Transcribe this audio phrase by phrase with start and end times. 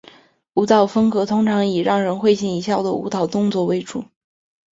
[0.55, 4.03] 舞蹈风格通常以让人会心一笑的舞蹈动作为主。